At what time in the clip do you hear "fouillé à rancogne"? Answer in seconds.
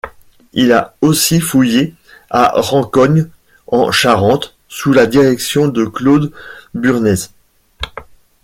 1.39-3.27